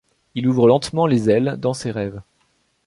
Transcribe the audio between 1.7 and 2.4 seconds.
ces rêves